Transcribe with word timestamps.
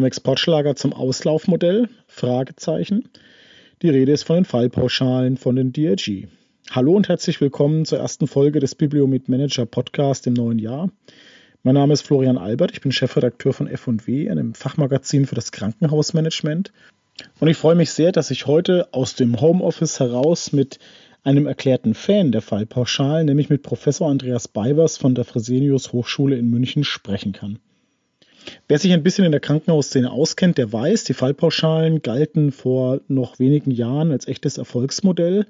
Vom 0.00 0.06
Exportschlager 0.06 0.76
zum 0.76 0.94
Auslaufmodell? 0.94 1.90
Fragezeichen. 2.06 3.10
Die 3.82 3.90
Rede 3.90 4.12
ist 4.12 4.22
von 4.22 4.36
den 4.36 4.44
Fallpauschalen 4.46 5.36
von 5.36 5.56
den 5.56 5.74
DRG. 5.74 6.26
Hallo 6.70 6.94
und 6.94 7.10
herzlich 7.10 7.42
willkommen 7.42 7.84
zur 7.84 7.98
ersten 7.98 8.26
Folge 8.26 8.60
des 8.60 8.74
Bibliomet 8.74 9.28
Manager 9.28 9.66
Podcast 9.66 10.26
im 10.26 10.32
neuen 10.32 10.58
Jahr. 10.58 10.90
Mein 11.64 11.74
Name 11.74 11.92
ist 11.92 12.00
Florian 12.00 12.38
Albert, 12.38 12.72
ich 12.72 12.80
bin 12.80 12.92
Chefredakteur 12.92 13.52
von 13.52 13.66
F&W, 13.66 14.30
einem 14.30 14.54
Fachmagazin 14.54 15.26
für 15.26 15.34
das 15.34 15.52
Krankenhausmanagement. 15.52 16.72
Und 17.38 17.48
ich 17.48 17.58
freue 17.58 17.74
mich 17.74 17.90
sehr, 17.90 18.10
dass 18.10 18.30
ich 18.30 18.46
heute 18.46 18.88
aus 18.94 19.16
dem 19.16 19.38
Homeoffice 19.38 20.00
heraus 20.00 20.54
mit 20.54 20.78
einem 21.24 21.46
erklärten 21.46 21.92
Fan 21.92 22.32
der 22.32 22.40
Fallpauschalen, 22.40 23.26
nämlich 23.26 23.50
mit 23.50 23.62
Professor 23.62 24.08
Andreas 24.08 24.48
Beivers 24.48 24.96
von 24.96 25.14
der 25.14 25.26
Fresenius 25.26 25.92
Hochschule 25.92 26.38
in 26.38 26.48
München 26.48 26.84
sprechen 26.84 27.32
kann. 27.32 27.58
Wer 28.68 28.78
sich 28.78 28.92
ein 28.92 29.02
bisschen 29.02 29.24
in 29.24 29.32
der 29.32 29.40
Krankenhausszene 29.40 30.10
auskennt, 30.10 30.58
der 30.58 30.72
weiß, 30.72 31.04
die 31.04 31.14
Fallpauschalen 31.14 32.02
galten 32.02 32.52
vor 32.52 33.00
noch 33.08 33.38
wenigen 33.38 33.70
Jahren 33.70 34.12
als 34.12 34.28
echtes 34.28 34.58
Erfolgsmodell. 34.58 35.46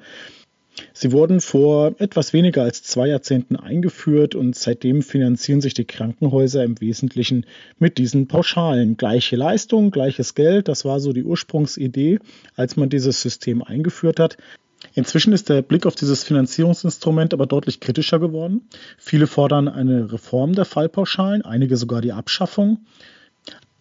Sie 0.93 1.13
wurden 1.13 1.41
vor 1.41 1.95
etwas 1.99 2.33
weniger 2.33 2.63
als 2.63 2.83
zwei 2.83 3.09
Jahrzehnten 3.09 3.57
eingeführt 3.57 4.35
und 4.35 4.57
seitdem 4.57 5.03
finanzieren 5.03 5.61
sich 5.61 5.75
die 5.75 5.85
Krankenhäuser 5.85 6.65
im 6.65 6.80
Wesentlichen 6.80 7.45
mit 7.79 7.99
diesen 7.99 8.29
Pauschalen. 8.29 8.97
Gleiche 8.97 9.37
Leistung, 9.37 9.91
gleiches 9.91 10.35
Geld, 10.35 10.69
das 10.69 10.85
war 10.85 11.01
so 11.01 11.13
die 11.13 11.25
Ursprungsidee, 11.25 12.19
als 12.55 12.77
man 12.77 12.88
dieses 12.88 13.21
System 13.21 13.63
eingeführt 13.63 14.21
hat. 14.21 14.37
Inzwischen 14.95 15.32
ist 15.32 15.48
der 15.48 15.62
Blick 15.62 15.86
auf 15.86 15.95
dieses 15.95 16.24
Finanzierungsinstrument 16.24 17.34
aber 17.34 17.46
deutlich 17.46 17.80
kritischer 17.80 18.18
geworden. 18.18 18.68
Viele 18.98 19.26
fordern 19.26 19.68
eine 19.68 20.12
Reform 20.12 20.54
der 20.54 20.64
Fallpauschalen, 20.64 21.42
einige 21.42 21.76
sogar 21.76 22.00
die 22.00 22.12
Abschaffung. 22.12 22.80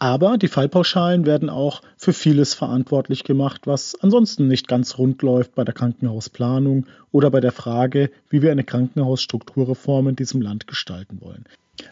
Aber 0.02 0.38
die 0.38 0.48
Fallpauschalen 0.48 1.26
werden 1.26 1.50
auch 1.50 1.82
für 1.98 2.14
vieles 2.14 2.54
verantwortlich 2.54 3.26
gemacht, 3.26 3.68
was 3.68 3.96
ansonsten 4.00 4.48
nicht 4.48 4.70
ganz 4.70 4.98
rund 4.98 5.22
läuft 5.22 5.56
bei 5.56 5.66
der 5.66 5.74
Krankenhausplanung 5.74 6.86
oder 7.12 7.30
bei 7.30 7.42
der 7.42 7.52
Frage, 7.52 8.10
wie 8.30 8.42
wir 8.42 8.52
eine 8.52 8.64
Krankenhausstrukturreform 8.64 10.08
in 10.08 10.16
diesem 10.16 10.42
Land 10.42 10.68
gestalten 10.68 11.20
wollen. 11.20 11.44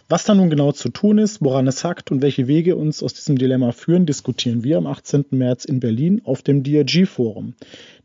Was 0.09 0.23
da 0.23 0.33
nun 0.33 0.49
genau 0.49 0.71
zu 0.71 0.89
tun 0.89 1.17
ist, 1.17 1.41
woran 1.41 1.67
es 1.67 1.83
hackt 1.83 2.11
und 2.11 2.21
welche 2.21 2.47
Wege 2.47 2.75
uns 2.75 3.03
aus 3.03 3.13
diesem 3.13 3.37
Dilemma 3.37 3.71
führen, 3.71 4.05
diskutieren 4.05 4.63
wir 4.63 4.77
am 4.77 4.87
18. 4.87 5.25
März 5.31 5.65
in 5.65 5.79
Berlin 5.79 6.21
auf 6.23 6.41
dem 6.41 6.63
DRG-Forum. 6.63 7.53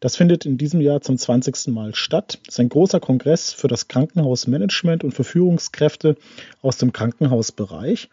Das 0.01 0.17
findet 0.17 0.45
in 0.45 0.59
diesem 0.59 0.81
Jahr 0.81 1.01
zum 1.01 1.17
20. 1.17 1.69
Mal 1.69 1.95
statt. 1.95 2.41
Das 2.45 2.55
ist 2.55 2.61
ein 2.61 2.69
großer 2.69 3.01
Kongress 3.01 3.53
für 3.53 3.69
das 3.69 3.89
Krankenhausmanagement 3.89 5.05
und 5.05 5.13
für 5.13 5.25
Führungskräfte 5.25 6.17
aus 6.61 6.77
dem 6.77 6.93
Krankenhausbereich. 6.93 8.09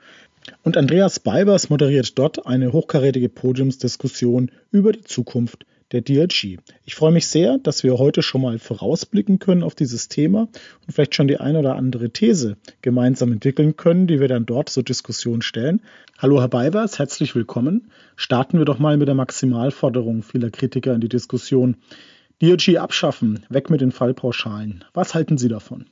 Und 0.63 0.77
Andreas 0.77 1.19
Beibers 1.19 1.69
moderiert 1.69 2.17
dort 2.17 2.45
eine 2.45 2.71
hochkarätige 2.71 3.29
Podiumsdiskussion 3.29 4.51
über 4.71 4.93
die 4.93 5.03
Zukunft 5.03 5.65
der 5.91 6.01
DRG. 6.01 6.57
Ich 6.85 6.95
freue 6.95 7.11
mich 7.11 7.27
sehr, 7.27 7.57
dass 7.57 7.83
wir 7.83 7.97
heute 7.97 8.21
schon 8.21 8.41
mal 8.41 8.59
vorausblicken 8.59 9.39
können 9.39 9.63
auf 9.63 9.75
dieses 9.75 10.07
Thema 10.07 10.47
und 10.85 10.93
vielleicht 10.93 11.15
schon 11.15 11.27
die 11.27 11.39
eine 11.39 11.59
oder 11.59 11.75
andere 11.75 12.11
These 12.11 12.57
gemeinsam 12.81 13.31
entwickeln 13.31 13.75
können, 13.75 14.07
die 14.07 14.19
wir 14.19 14.27
dann 14.27 14.45
dort 14.45 14.69
zur 14.69 14.83
Diskussion 14.83 15.41
stellen. 15.41 15.81
Hallo 16.17 16.39
Herr 16.39 16.49
Beivers, 16.49 16.99
herzlich 16.99 17.35
willkommen. 17.35 17.89
Starten 18.15 18.57
wir 18.57 18.65
doch 18.65 18.79
mal 18.79 18.97
mit 18.97 19.07
der 19.07 19.15
Maximalforderung 19.15 20.23
vieler 20.23 20.51
Kritiker 20.51 20.93
in 20.93 21.01
die 21.01 21.09
Diskussion. 21.09 21.77
DRG 22.41 22.77
abschaffen, 22.77 23.45
weg 23.49 23.69
mit 23.69 23.81
den 23.81 23.91
Fallpauschalen. 23.91 24.85
Was 24.93 25.13
halten 25.13 25.37
Sie 25.37 25.49
davon? 25.49 25.85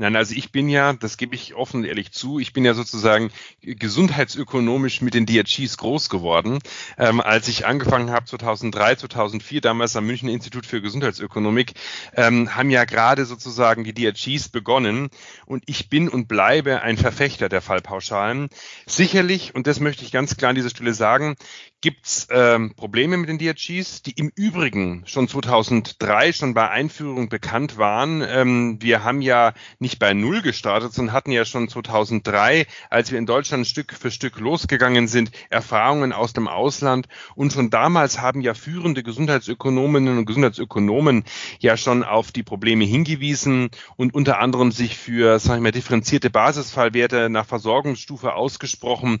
Nein, 0.00 0.14
also 0.14 0.32
ich 0.36 0.52
bin 0.52 0.68
ja, 0.68 0.92
das 0.92 1.16
gebe 1.16 1.34
ich 1.34 1.56
offen 1.56 1.78
und 1.78 1.84
ehrlich 1.84 2.12
zu, 2.12 2.38
ich 2.38 2.52
bin 2.52 2.64
ja 2.64 2.72
sozusagen 2.72 3.32
gesundheitsökonomisch 3.62 5.00
mit 5.00 5.14
den 5.14 5.26
DRGs 5.26 5.76
groß 5.76 6.08
geworden. 6.08 6.60
Ähm, 6.96 7.20
als 7.20 7.48
ich 7.48 7.66
angefangen 7.66 8.12
habe 8.12 8.24
2003, 8.24 8.94
2004, 8.94 9.60
damals 9.60 9.96
am 9.96 10.06
München 10.06 10.28
Institut 10.28 10.66
für 10.66 10.80
Gesundheitsökonomik, 10.80 11.72
ähm, 12.14 12.54
haben 12.54 12.70
ja 12.70 12.84
gerade 12.84 13.24
sozusagen 13.24 13.82
die 13.82 13.92
DRGs 13.92 14.50
begonnen 14.50 15.08
und 15.46 15.64
ich 15.66 15.88
bin 15.88 16.08
und 16.08 16.28
bleibe 16.28 16.80
ein 16.82 16.96
Verfechter 16.96 17.48
der 17.48 17.60
Fallpauschalen. 17.60 18.50
Sicherlich, 18.86 19.56
und 19.56 19.66
das 19.66 19.80
möchte 19.80 20.04
ich 20.04 20.12
ganz 20.12 20.36
klar 20.36 20.50
an 20.50 20.54
dieser 20.54 20.70
Stelle 20.70 20.94
sagen, 20.94 21.34
gibt 21.80 22.06
es 22.06 22.26
ähm, 22.30 22.74
Probleme 22.74 23.16
mit 23.16 23.28
den 23.28 23.38
DRGs, 23.38 24.02
die 24.02 24.10
im 24.12 24.32
Übrigen 24.34 25.04
schon 25.06 25.28
2003 25.28 26.32
schon 26.32 26.52
bei 26.52 26.68
Einführung 26.68 27.28
bekannt 27.28 27.78
waren. 27.78 28.20
Ähm, 28.26 28.78
wir 28.80 29.04
haben 29.04 29.22
ja 29.22 29.52
nicht 29.78 30.00
bei 30.00 30.12
Null 30.12 30.42
gestartet, 30.42 30.92
sondern 30.92 31.12
hatten 31.12 31.30
ja 31.30 31.44
schon 31.44 31.68
2003, 31.68 32.66
als 32.90 33.12
wir 33.12 33.18
in 33.18 33.26
Deutschland 33.26 33.66
Stück 33.66 33.92
für 33.92 34.10
Stück 34.10 34.40
losgegangen 34.40 35.06
sind, 35.06 35.30
Erfahrungen 35.50 36.12
aus 36.12 36.32
dem 36.32 36.48
Ausland. 36.48 37.06
Und 37.36 37.52
schon 37.52 37.70
damals 37.70 38.20
haben 38.20 38.40
ja 38.40 38.54
führende 38.54 39.04
Gesundheitsökonominnen 39.04 40.18
und 40.18 40.26
Gesundheitsökonomen 40.26 41.24
ja 41.60 41.76
schon 41.76 42.02
auf 42.02 42.32
die 42.32 42.42
Probleme 42.42 42.86
hingewiesen 42.86 43.70
und 43.96 44.14
unter 44.14 44.40
anderem 44.40 44.72
sich 44.72 44.96
für, 44.96 45.38
sag 45.38 45.56
ich 45.56 45.62
mal, 45.62 45.70
differenzierte 45.70 46.28
Basisfallwerte 46.28 47.30
nach 47.30 47.46
Versorgungsstufe 47.46 48.34
ausgesprochen. 48.34 49.20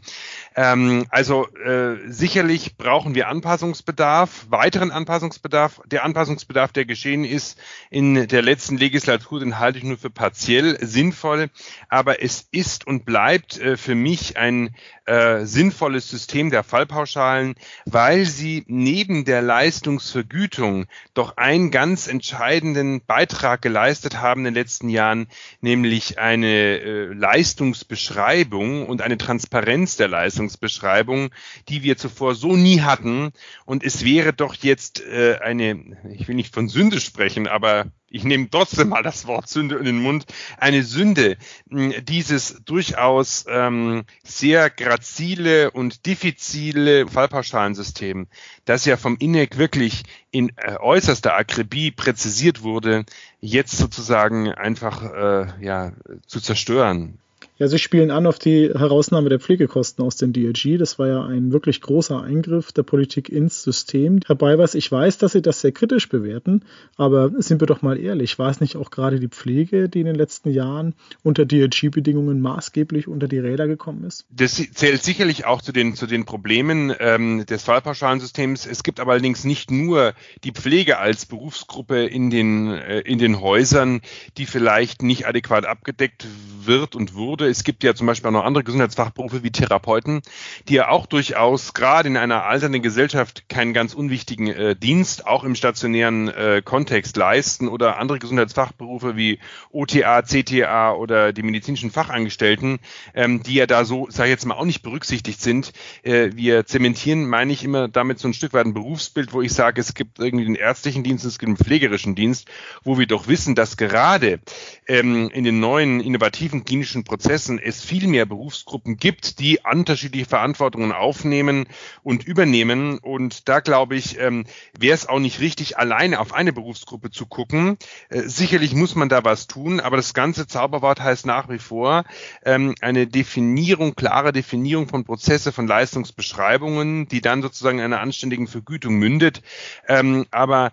Ähm, 0.56 1.06
also 1.10 1.46
äh, 1.64 1.98
sicherlich 2.08 2.47
Sicherlich 2.48 2.78
brauchen 2.78 3.14
wir 3.14 3.28
Anpassungsbedarf, 3.28 4.46
weiteren 4.48 4.90
Anpassungsbedarf. 4.90 5.82
Der 5.84 6.02
Anpassungsbedarf, 6.02 6.72
der 6.72 6.86
geschehen 6.86 7.26
ist 7.26 7.58
in 7.90 8.26
der 8.26 8.40
letzten 8.40 8.78
Legislatur, 8.78 9.40
den 9.40 9.58
halte 9.58 9.76
ich 9.76 9.84
nur 9.84 9.98
für 9.98 10.08
partiell 10.08 10.78
sinnvoll. 10.80 11.50
Aber 11.90 12.22
es 12.22 12.48
ist 12.50 12.86
und 12.86 13.04
bleibt 13.04 13.60
äh, 13.60 13.76
für 13.76 13.94
mich 13.94 14.38
ein 14.38 14.74
äh, 15.08 15.46
sinnvolles 15.46 16.08
System 16.08 16.50
der 16.50 16.62
Fallpauschalen, 16.62 17.54
weil 17.86 18.26
sie 18.26 18.64
neben 18.66 19.24
der 19.24 19.40
Leistungsvergütung 19.40 20.86
doch 21.14 21.38
einen 21.38 21.70
ganz 21.70 22.08
entscheidenden 22.08 23.00
Beitrag 23.04 23.62
geleistet 23.62 24.20
haben 24.20 24.40
in 24.40 24.52
den 24.52 24.54
letzten 24.54 24.90
Jahren, 24.90 25.28
nämlich 25.62 26.18
eine 26.18 26.78
äh, 26.78 27.04
Leistungsbeschreibung 27.06 28.86
und 28.86 29.00
eine 29.00 29.16
Transparenz 29.16 29.96
der 29.96 30.08
Leistungsbeschreibung, 30.08 31.30
die 31.68 31.82
wir 31.82 31.96
zuvor 31.96 32.34
so 32.34 32.54
nie 32.54 32.82
hatten. 32.82 33.30
Und 33.64 33.84
es 33.84 34.04
wäre 34.04 34.34
doch 34.34 34.54
jetzt 34.54 35.00
äh, 35.00 35.38
eine, 35.40 35.96
ich 36.12 36.28
will 36.28 36.34
nicht 36.34 36.54
von 36.54 36.68
Sünde 36.68 37.00
sprechen, 37.00 37.48
aber 37.48 37.86
ich 38.10 38.24
nehme 38.24 38.48
trotzdem 38.50 38.88
mal 38.88 39.02
das 39.02 39.26
Wort 39.26 39.48
Sünde 39.48 39.76
in 39.76 39.84
den 39.84 40.00
Mund, 40.00 40.26
eine 40.56 40.82
Sünde, 40.82 41.36
dieses 41.68 42.62
durchaus 42.64 43.44
ähm, 43.48 44.04
sehr 44.24 44.70
grazile 44.70 45.70
und 45.70 46.06
diffizile 46.06 47.06
Fallpauschalensystem, 47.06 48.26
das 48.64 48.84
ja 48.84 48.96
vom 48.96 49.16
INEC 49.18 49.58
wirklich 49.58 50.04
in 50.30 50.52
äh, 50.56 50.76
äußerster 50.78 51.34
Akribie 51.34 51.90
präzisiert 51.90 52.62
wurde, 52.62 53.04
jetzt 53.40 53.76
sozusagen 53.76 54.52
einfach 54.52 55.02
äh, 55.02 55.64
ja, 55.64 55.92
zu 56.26 56.40
zerstören. 56.40 57.18
Ja, 57.58 57.66
Sie 57.66 57.80
spielen 57.80 58.12
an 58.12 58.28
auf 58.28 58.38
die 58.38 58.70
Herausnahme 58.72 59.30
der 59.30 59.40
Pflegekosten 59.40 60.04
aus 60.04 60.14
dem 60.14 60.32
DRG. 60.32 60.78
Das 60.78 61.00
war 61.00 61.08
ja 61.08 61.24
ein 61.24 61.50
wirklich 61.52 61.80
großer 61.80 62.22
Eingriff 62.22 62.70
der 62.70 62.84
Politik 62.84 63.28
ins 63.28 63.64
System. 63.64 64.20
Herr 64.24 64.36
Beiwers, 64.36 64.76
ich 64.76 64.92
weiß, 64.92 65.18
dass 65.18 65.32
Sie 65.32 65.42
das 65.42 65.60
sehr 65.60 65.72
kritisch 65.72 66.08
bewerten, 66.08 66.62
aber 66.96 67.32
sind 67.42 67.60
wir 67.60 67.66
doch 67.66 67.82
mal 67.82 67.98
ehrlich, 67.98 68.38
war 68.38 68.48
es 68.48 68.60
nicht 68.60 68.76
auch 68.76 68.92
gerade 68.92 69.18
die 69.18 69.26
Pflege, 69.26 69.88
die 69.88 69.98
in 69.98 70.06
den 70.06 70.14
letzten 70.14 70.50
Jahren 70.50 70.94
unter 71.24 71.46
DRG-Bedingungen 71.46 72.40
maßgeblich 72.40 73.08
unter 73.08 73.26
die 73.26 73.40
Räder 73.40 73.66
gekommen 73.66 74.04
ist? 74.04 74.24
Das 74.30 74.54
zählt 74.54 75.02
sicherlich 75.02 75.44
auch 75.44 75.60
zu 75.60 75.72
den, 75.72 75.96
zu 75.96 76.06
den 76.06 76.26
Problemen 76.26 76.94
ähm, 77.00 77.44
des 77.44 77.64
Fallpauschalensystems. 77.64 78.66
Es 78.66 78.84
gibt 78.84 79.00
aber 79.00 79.12
allerdings 79.12 79.42
nicht 79.42 79.72
nur 79.72 80.14
die 80.44 80.52
Pflege 80.52 80.98
als 80.98 81.26
Berufsgruppe 81.26 82.06
in 82.06 82.30
den, 82.30 82.68
äh, 82.68 83.00
in 83.00 83.18
den 83.18 83.40
Häusern, 83.40 84.00
die 84.36 84.46
vielleicht 84.46 85.02
nicht 85.02 85.26
adäquat 85.26 85.66
abgedeckt 85.66 86.24
wird 86.24 86.57
und 86.68 87.14
wurde 87.14 87.48
es 87.48 87.64
gibt 87.64 87.82
ja 87.82 87.94
zum 87.94 88.06
Beispiel 88.06 88.28
auch 88.28 88.32
noch 88.32 88.44
andere 88.44 88.62
Gesundheitsfachberufe 88.62 89.42
wie 89.42 89.50
Therapeuten, 89.50 90.20
die 90.68 90.74
ja 90.74 90.88
auch 90.90 91.06
durchaus 91.06 91.72
gerade 91.72 92.08
in 92.08 92.16
einer 92.16 92.44
alternden 92.44 92.82
Gesellschaft 92.82 93.48
keinen 93.48 93.72
ganz 93.72 93.94
unwichtigen 93.94 94.48
äh, 94.48 94.76
Dienst 94.76 95.26
auch 95.26 95.44
im 95.44 95.54
stationären 95.54 96.28
äh, 96.28 96.62
Kontext 96.64 97.16
leisten 97.16 97.68
oder 97.68 97.98
andere 97.98 98.18
Gesundheitsfachberufe 98.18 99.16
wie 99.16 99.38
OTA, 99.70 100.22
CTA 100.22 100.92
oder 100.92 101.32
die 101.32 101.42
medizinischen 101.42 101.90
Fachangestellten, 101.90 102.80
ähm, 103.14 103.42
die 103.42 103.54
ja 103.54 103.66
da 103.66 103.84
so, 103.84 104.06
sage 104.10 104.28
ich 104.28 104.32
jetzt 104.32 104.44
mal, 104.44 104.56
auch 104.56 104.64
nicht 104.64 104.82
berücksichtigt 104.82 105.40
sind. 105.40 105.72
Äh, 106.02 106.30
wir 106.34 106.66
zementieren, 106.66 107.28
meine 107.28 107.52
ich, 107.52 107.64
immer 107.64 107.88
damit 107.88 108.18
so 108.18 108.28
ein 108.28 108.34
Stück 108.34 108.52
weit 108.52 108.66
ein 108.66 108.74
Berufsbild, 108.74 109.32
wo 109.32 109.40
ich 109.40 109.52
sage, 109.52 109.80
es 109.80 109.94
gibt 109.94 110.18
irgendwie 110.18 110.44
den 110.44 110.54
ärztlichen 110.54 111.02
Dienst, 111.02 111.24
es 111.24 111.38
gibt 111.38 111.48
den 111.48 111.56
pflegerischen 111.56 112.14
Dienst, 112.14 112.46
wo 112.84 112.98
wir 112.98 113.06
doch 113.06 113.26
wissen, 113.26 113.54
dass 113.54 113.76
gerade 113.78 114.40
ähm, 114.86 115.30
in 115.30 115.44
den 115.44 115.60
neuen 115.60 116.00
innovativen 116.00 116.57
klinischen 116.64 117.04
Prozessen 117.04 117.58
es 117.58 117.84
viel 117.84 118.06
mehr 118.06 118.26
Berufsgruppen 118.26 118.96
gibt, 118.96 119.38
die 119.38 119.60
unterschiedliche 119.70 120.26
Verantwortungen 120.26 120.92
aufnehmen 120.92 121.66
und 122.02 122.24
übernehmen. 122.24 122.98
Und 122.98 123.48
da 123.48 123.60
glaube 123.60 123.96
ich, 123.96 124.18
ähm, 124.18 124.44
wäre 124.78 124.94
es 124.94 125.08
auch 125.08 125.18
nicht 125.18 125.40
richtig, 125.40 125.78
alleine 125.78 126.20
auf 126.20 126.32
eine 126.32 126.52
Berufsgruppe 126.52 127.10
zu 127.10 127.26
gucken. 127.26 127.76
Äh, 128.08 128.22
sicherlich 128.22 128.74
muss 128.74 128.94
man 128.94 129.08
da 129.08 129.24
was 129.24 129.46
tun, 129.46 129.80
aber 129.80 129.96
das 129.96 130.14
ganze 130.14 130.46
Zauberwort 130.46 131.00
heißt 131.00 131.26
nach 131.26 131.48
wie 131.48 131.58
vor 131.58 132.04
ähm, 132.44 132.74
eine 132.80 133.06
Definierung, 133.06 133.94
klare 133.94 134.32
Definierung 134.32 134.88
von 134.88 135.04
Prozesse, 135.04 135.52
von 135.52 135.66
Leistungsbeschreibungen, 135.66 137.08
die 137.08 137.20
dann 137.20 137.42
sozusagen 137.42 137.78
in 137.78 137.84
einer 137.84 138.00
anständigen 138.00 138.46
Vergütung 138.46 138.94
mündet. 138.96 139.42
Ähm, 139.86 140.26
aber 140.30 140.72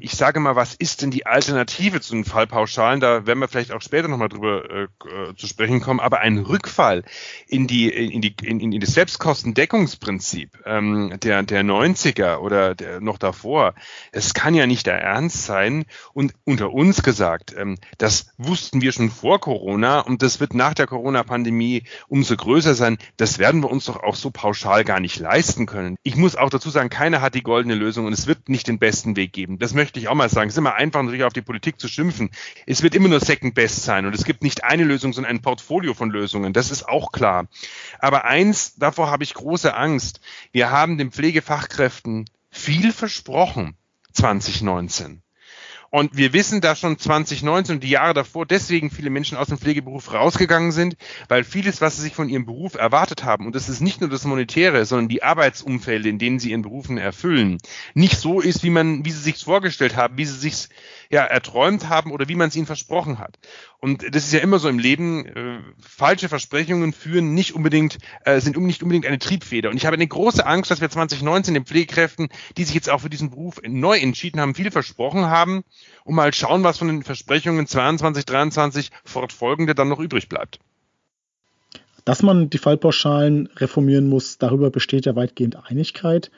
ich 0.00 0.12
sage 0.12 0.40
mal, 0.40 0.56
was 0.56 0.74
ist 0.74 1.02
denn 1.02 1.10
die 1.10 1.26
Alternative 1.26 2.00
zu 2.00 2.14
den 2.14 2.24
Fallpauschalen? 2.24 3.00
Da 3.00 3.26
werden 3.26 3.38
wir 3.38 3.48
vielleicht 3.48 3.72
auch 3.72 3.80
später 3.80 4.08
nochmal 4.08 4.28
drüber 4.28 4.64
äh, 4.70 4.88
äh, 5.28 5.34
zu 5.36 5.46
sprechen 5.46 5.80
kommen. 5.80 6.00
Aber 6.00 6.20
ein 6.20 6.38
Rückfall 6.38 7.04
in 7.46 7.66
die, 7.66 7.88
in 7.88 8.20
die, 8.20 8.34
in, 8.42 8.60
in 8.60 8.80
das 8.80 8.94
Selbstkostendeckungsprinzip 8.94 10.58
ähm, 10.64 11.14
der, 11.22 11.42
der 11.42 11.62
90er 11.62 12.38
oder 12.38 12.74
der, 12.74 13.00
noch 13.00 13.18
davor, 13.18 13.74
es 14.12 14.34
kann 14.34 14.54
ja 14.54 14.66
nicht 14.66 14.86
der 14.86 15.00
Ernst 15.00 15.44
sein. 15.44 15.84
Und 16.12 16.34
unter 16.44 16.72
uns 16.72 17.02
gesagt, 17.02 17.54
ähm, 17.56 17.76
das 17.98 18.32
wussten 18.38 18.80
wir 18.80 18.92
schon 18.92 19.10
vor 19.10 19.40
Corona 19.40 20.00
und 20.00 20.22
das 20.22 20.40
wird 20.40 20.54
nach 20.54 20.74
der 20.74 20.86
Corona-Pandemie 20.86 21.84
umso 22.08 22.36
größer 22.36 22.74
sein. 22.74 22.98
Das 23.16 23.38
werden 23.38 23.62
wir 23.62 23.70
uns 23.70 23.84
doch 23.86 24.02
auch 24.02 24.16
so 24.16 24.30
pauschal 24.30 24.84
gar 24.84 25.00
nicht 25.00 25.18
leisten 25.18 25.66
können. 25.66 25.96
Ich 26.02 26.16
muss 26.16 26.36
auch 26.36 26.50
dazu 26.50 26.70
sagen, 26.70 26.90
keiner 26.90 27.20
hat 27.20 27.34
die 27.34 27.42
goldene 27.42 27.74
Lösung 27.74 28.06
und 28.06 28.12
es 28.12 28.26
wird 28.26 28.48
nicht 28.48 28.68
den 28.68 28.78
besten 28.78 29.16
Weg 29.16 29.32
geben. 29.32 29.58
Das 29.58 29.74
möchte 29.74 30.00
ich 30.00 30.08
auch 30.08 30.14
mal 30.14 30.28
sagen. 30.28 30.48
Es 30.48 30.54
ist 30.54 30.58
immer 30.58 30.74
einfach, 30.74 31.02
natürlich 31.02 31.24
auf 31.24 31.32
die 31.32 31.42
Politik 31.42 31.80
zu 31.80 31.88
schimpfen. 31.88 32.30
Es 32.66 32.82
wird 32.82 32.94
immer 32.94 33.08
nur 33.08 33.20
Second 33.20 33.54
Best 33.54 33.84
sein 33.84 34.06
und 34.06 34.14
es 34.14 34.24
gibt 34.24 34.42
nicht 34.42 34.64
eine 34.64 34.84
Lösung, 34.84 35.09
sondern 35.12 35.30
ein 35.30 35.42
Portfolio 35.42 35.94
von 35.94 36.10
Lösungen. 36.10 36.52
Das 36.52 36.70
ist 36.70 36.88
auch 36.88 37.12
klar. 37.12 37.46
Aber 37.98 38.24
eins, 38.24 38.76
davor 38.76 39.10
habe 39.10 39.24
ich 39.24 39.34
große 39.34 39.74
Angst. 39.74 40.20
Wir 40.52 40.70
haben 40.70 40.98
den 40.98 41.10
Pflegefachkräften 41.10 42.26
viel 42.50 42.92
versprochen 42.92 43.76
2019. 44.12 45.22
Und 45.90 46.16
wir 46.16 46.32
wissen, 46.32 46.60
dass 46.60 46.78
schon 46.78 46.98
2019 46.98 47.76
und 47.76 47.82
die 47.82 47.90
Jahre 47.90 48.14
davor 48.14 48.46
deswegen 48.46 48.90
viele 48.90 49.10
Menschen 49.10 49.36
aus 49.36 49.48
dem 49.48 49.58
Pflegeberuf 49.58 50.12
rausgegangen 50.12 50.70
sind, 50.70 50.96
weil 51.28 51.42
vieles, 51.42 51.80
was 51.80 51.96
sie 51.96 52.02
sich 52.02 52.14
von 52.14 52.28
ihrem 52.28 52.46
Beruf 52.46 52.74
erwartet 52.74 53.24
haben, 53.24 53.44
und 53.44 53.56
das 53.56 53.68
ist 53.68 53.80
nicht 53.80 54.00
nur 54.00 54.08
das 54.08 54.24
Monetäre, 54.24 54.84
sondern 54.84 55.08
die 55.08 55.24
Arbeitsumfelde, 55.24 56.08
in 56.08 56.20
denen 56.20 56.38
sie 56.38 56.52
ihren 56.52 56.62
Berufen 56.62 56.96
erfüllen, 56.96 57.58
nicht 57.94 58.20
so 58.20 58.40
ist, 58.40 58.62
wie 58.62 58.70
man, 58.70 59.04
wie 59.04 59.10
sie 59.10 59.20
sich 59.20 59.42
vorgestellt 59.42 59.96
haben, 59.96 60.16
wie 60.16 60.26
sie 60.26 60.38
sich 60.38 60.68
ja 61.10 61.24
erträumt 61.24 61.88
haben 61.88 62.12
oder 62.12 62.28
wie 62.28 62.36
man 62.36 62.48
es 62.48 62.56
ihnen 62.56 62.66
versprochen 62.66 63.18
hat. 63.18 63.40
Und 63.80 64.14
das 64.14 64.24
ist 64.24 64.32
ja 64.34 64.40
immer 64.40 64.58
so 64.58 64.68
im 64.68 64.78
Leben, 64.78 65.24
äh, 65.24 65.58
falsche 65.78 66.28
Versprechungen 66.28 66.92
führen 66.92 67.32
nicht 67.32 67.54
unbedingt, 67.54 67.96
äh, 68.26 68.38
sind 68.40 68.58
nicht 68.58 68.82
unbedingt 68.82 69.06
eine 69.06 69.18
Triebfeder. 69.18 69.70
Und 69.70 69.76
ich 69.78 69.86
habe 69.86 69.94
eine 69.94 70.06
große 70.06 70.44
Angst, 70.44 70.70
dass 70.70 70.82
wir 70.82 70.90
2019 70.90 71.54
den 71.54 71.64
Pflegekräften, 71.64 72.28
die 72.58 72.64
sich 72.64 72.74
jetzt 72.74 72.90
auch 72.90 73.00
für 73.00 73.08
diesen 73.08 73.30
Beruf 73.30 73.60
neu 73.66 73.98
entschieden 73.98 74.38
haben, 74.38 74.54
viel 74.54 74.70
versprochen 74.70 75.26
haben 75.26 75.64
und 76.04 76.14
mal 76.14 76.34
schauen, 76.34 76.62
was 76.62 76.76
von 76.76 76.88
den 76.88 77.02
Versprechungen 77.02 77.66
22, 77.66 78.26
23 78.26 78.90
fortfolgende 79.04 79.74
dann 79.74 79.88
noch 79.88 79.98
übrig 79.98 80.28
bleibt. 80.28 80.58
Dass 82.04 82.22
man 82.22 82.50
die 82.50 82.58
Fallpauschalen 82.58 83.46
reformieren 83.56 84.08
muss, 84.08 84.36
darüber 84.36 84.70
besteht 84.70 85.06
ja 85.06 85.16
weitgehend 85.16 85.56
Einigkeit. 85.70 86.30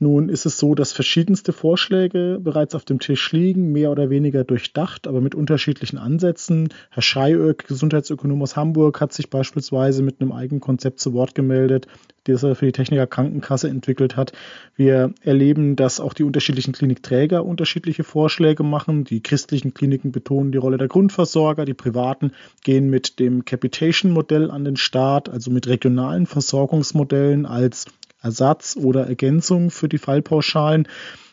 Nun 0.00 0.28
ist 0.28 0.46
es 0.46 0.58
so, 0.58 0.76
dass 0.76 0.92
verschiedenste 0.92 1.52
Vorschläge 1.52 2.38
bereits 2.40 2.76
auf 2.76 2.84
dem 2.84 3.00
Tisch 3.00 3.32
liegen, 3.32 3.72
mehr 3.72 3.90
oder 3.90 4.10
weniger 4.10 4.44
durchdacht, 4.44 5.08
aber 5.08 5.20
mit 5.20 5.34
unterschiedlichen 5.34 5.98
Ansätzen. 5.98 6.68
Herr 6.90 7.02
Scheiöck, 7.02 7.66
Gesundheitsökonom 7.66 8.40
aus 8.42 8.54
Hamburg, 8.54 9.00
hat 9.00 9.12
sich 9.12 9.28
beispielsweise 9.28 10.04
mit 10.04 10.20
einem 10.20 10.30
eigenen 10.30 10.60
Konzept 10.60 11.00
zu 11.00 11.14
Wort 11.14 11.34
gemeldet, 11.34 11.88
das 12.24 12.44
er 12.44 12.54
für 12.54 12.66
die 12.66 12.72
Techniker 12.72 13.08
Krankenkasse 13.08 13.68
entwickelt 13.68 14.16
hat. 14.16 14.32
Wir 14.76 15.14
erleben, 15.22 15.74
dass 15.74 15.98
auch 15.98 16.12
die 16.12 16.22
unterschiedlichen 16.22 16.72
Klinikträger 16.72 17.44
unterschiedliche 17.44 18.04
Vorschläge 18.04 18.62
machen. 18.62 19.02
Die 19.02 19.20
christlichen 19.20 19.74
Kliniken 19.74 20.12
betonen 20.12 20.52
die 20.52 20.58
Rolle 20.58 20.78
der 20.78 20.88
Grundversorger, 20.88 21.64
die 21.64 21.74
privaten 21.74 22.32
gehen 22.62 22.88
mit 22.88 23.18
dem 23.18 23.44
Capitation-Modell 23.44 24.50
an 24.52 24.64
den 24.64 24.76
Start, 24.76 25.28
also 25.28 25.50
mit 25.50 25.66
regionalen 25.66 26.26
Versorgungsmodellen 26.26 27.46
als 27.46 27.86
Ersatz 28.20 28.76
oder 28.76 29.06
Ergänzung 29.06 29.70
für 29.70 29.88
die 29.88 29.98
Fallpauschalen. 29.98 30.88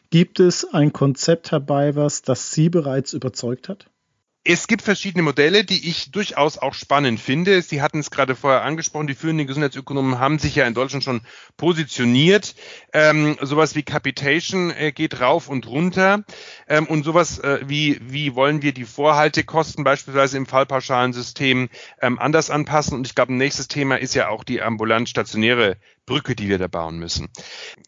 Gibt 0.09 0.39
es 0.39 0.65
ein 0.73 0.93
Konzept, 0.93 1.51
Herr 1.51 1.59
Beivers, 1.59 2.21
das 2.21 2.51
Sie 2.51 2.69
bereits 2.69 3.13
überzeugt 3.13 3.69
hat? 3.69 3.87
Es 4.47 4.67
gibt 4.67 4.83
verschiedene 4.83 5.23
Modelle, 5.23 5.63
die 5.63 5.89
ich 5.89 6.11
durchaus 6.11 6.59
auch 6.59 6.75
spannend 6.75 7.19
finde. 7.19 7.63
Sie 7.63 7.81
hatten 7.81 7.97
es 7.97 8.11
gerade 8.11 8.35
vorher 8.35 8.61
angesprochen, 8.61 9.07
die 9.07 9.15
führenden 9.15 9.47
Gesundheitsökonomen 9.47 10.19
haben 10.19 10.37
sich 10.37 10.53
ja 10.53 10.67
in 10.67 10.75
Deutschland 10.75 11.03
schon 11.03 11.21
positioniert. 11.57 12.53
Ähm, 12.93 13.37
sowas 13.41 13.73
wie 13.73 13.81
Capitation 13.81 14.69
äh, 14.69 14.91
geht 14.91 15.19
rauf 15.19 15.49
und 15.49 15.65
runter. 15.65 16.23
Ähm, 16.67 16.85
und 16.85 17.03
sowas 17.05 17.39
äh, 17.39 17.61
wie, 17.65 17.99
wie 18.03 18.35
wollen 18.35 18.61
wir 18.61 18.71
die 18.71 18.83
Vorhaltekosten 18.83 19.83
beispielsweise 19.83 20.37
im 20.37 20.45
Fallpauschalensystem 20.45 21.69
ähm, 21.99 22.19
anders 22.19 22.51
anpassen. 22.51 22.93
Und 22.99 23.07
ich 23.07 23.15
glaube, 23.15 23.33
ein 23.33 23.37
nächstes 23.37 23.67
Thema 23.67 23.95
ist 23.95 24.13
ja 24.13 24.29
auch 24.29 24.43
die 24.43 24.61
ambulant 24.61 25.09
stationäre 25.09 25.77
Brücke, 26.05 26.35
die 26.35 26.49
wir 26.49 26.57
da 26.57 26.67
bauen 26.67 26.97
müssen. 26.97 27.29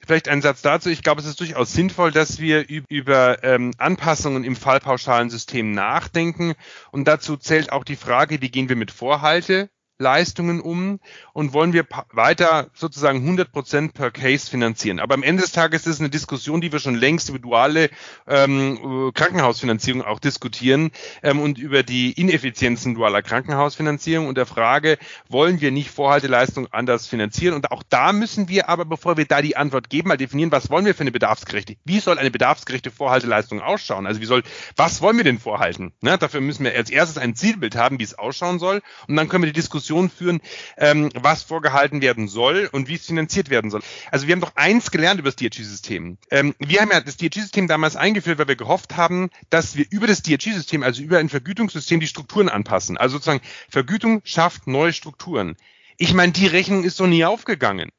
Vielleicht 0.05 0.27
ein 0.27 0.41
Satz 0.41 0.61
dazu. 0.61 0.89
Ich 0.89 1.03
glaube, 1.03 1.21
es 1.21 1.27
ist 1.27 1.39
durchaus 1.39 1.73
sinnvoll, 1.73 2.11
dass 2.11 2.39
wir 2.39 2.65
über 2.67 3.43
ähm, 3.43 3.71
Anpassungen 3.77 4.43
im 4.43 4.55
Fallpauschalensystem 4.55 5.71
nachdenken. 5.71 6.53
Und 6.91 7.07
dazu 7.07 7.37
zählt 7.37 7.71
auch 7.71 7.83
die 7.83 7.95
Frage, 7.95 8.41
wie 8.41 8.49
gehen 8.49 8.69
wir 8.69 8.75
mit 8.75 8.91
Vorhalte 8.91 9.69
Leistungen 9.99 10.61
um 10.61 10.99
und 11.33 11.53
wollen 11.53 11.73
wir 11.73 11.85
weiter 12.11 12.67
sozusagen 12.73 13.19
100 13.19 13.51
Prozent 13.51 13.93
per 13.95 14.11
Case 14.11 14.49
finanzieren. 14.49 14.99
Aber 14.99 15.15
am 15.15 15.23
Ende 15.23 15.41
des 15.41 15.51
Tages 15.51 15.87
ist 15.87 15.95
es 15.95 15.99
eine 15.99 16.09
Diskussion, 16.09 16.61
die 16.61 16.71
wir 16.71 16.79
schon 16.79 16.95
längst 16.95 17.29
über 17.29 17.39
duale 17.39 17.89
ähm, 18.27 19.11
Krankenhausfinanzierung 19.13 20.03
auch 20.03 20.19
diskutieren 20.19 20.91
ähm, 21.23 21.39
und 21.39 21.57
über 21.57 21.81
die 21.81 22.11
Ineffizienzen 22.11 22.93
dualer 22.93 23.23
Krankenhausfinanzierung 23.23 24.27
und 24.27 24.37
der 24.37 24.45
Frage, 24.45 24.99
wollen 25.29 25.61
wir 25.61 25.71
nicht 25.71 25.89
Vorhalteleistung 25.89 26.67
anders 26.71 27.07
finanzieren? 27.07 27.55
Und 27.55 27.71
auch 27.71 27.81
da 27.89 28.13
müssen 28.13 28.49
wir 28.49 28.69
aber, 28.69 28.85
bevor 28.85 29.17
wir 29.17 29.25
da 29.25 29.41
die 29.41 29.57
Antwort 29.57 29.89
geben, 29.89 30.09
mal 30.09 30.17
definieren, 30.17 30.51
was 30.51 30.69
wollen 30.69 30.85
wir 30.85 30.93
für 30.93 31.01
eine 31.01 31.11
bedarfsgerechte, 31.11 31.75
wie 31.85 31.99
soll 31.99 32.19
eine 32.19 32.31
bedarfsgerechte 32.31 32.91
Vorhalteleistung 32.91 33.61
ausschauen? 33.61 34.05
Also 34.05 34.21
wie 34.21 34.25
soll, 34.25 34.43
was 34.75 35.01
wollen 35.01 35.17
wir 35.17 35.23
denn 35.23 35.39
vorhalten? 35.39 35.93
Ne? 36.01 36.19
Dafür 36.19 36.41
müssen 36.41 36.63
wir 36.63 36.75
als 36.75 36.91
erstes 36.91 37.17
ein 37.17 37.35
Zielbild 37.35 37.75
haben, 37.75 37.97
wie 37.99 38.03
es 38.03 38.17
ausschauen 38.17 38.59
soll 38.59 38.81
und 39.07 39.15
dann 39.15 39.27
können 39.27 39.43
wir 39.43 39.51
die 39.51 39.59
Diskussion 39.59 39.86
Diskussion 39.87 40.09
führen, 40.09 40.41
ähm, 40.77 41.09
was 41.15 41.43
vorgehalten 41.43 42.01
werden 42.01 42.27
soll 42.27 42.69
und 42.71 42.89
wie 42.89 42.95
es 42.95 43.05
finanziert 43.05 43.49
werden 43.49 43.71
soll. 43.71 43.81
Also 44.11 44.27
wir 44.27 44.33
haben 44.33 44.41
doch 44.41 44.55
eins 44.55 44.91
gelernt 44.91 45.19
über 45.19 45.29
das 45.29 45.37
DRG-System. 45.37 46.17
Ähm, 46.29 46.55
wir 46.59 46.81
haben 46.81 46.91
ja 46.91 46.99
das 46.99 47.17
DRG-System 47.17 47.67
damals 47.67 47.95
eingeführt, 47.95 48.37
weil 48.37 48.47
wir 48.47 48.55
gehofft 48.55 48.97
haben, 48.97 49.29
dass 49.49 49.77
wir 49.77 49.85
über 49.89 50.07
das 50.07 50.21
DRG-System, 50.23 50.83
also 50.83 51.01
über 51.01 51.19
ein 51.19 51.29
Vergütungssystem, 51.29 51.99
die 51.99 52.07
Strukturen 52.07 52.49
anpassen. 52.49 52.97
Also 52.97 53.17
sozusagen 53.17 53.41
Vergütung 53.69 54.21
schafft 54.25 54.67
neue 54.67 54.91
Strukturen. 54.93 55.55
Ich 55.97 56.13
meine, 56.13 56.31
die 56.31 56.47
Rechnung 56.47 56.83
ist 56.83 56.99
doch 56.99 57.07
nie 57.07 57.25
aufgegangen. 57.25 57.89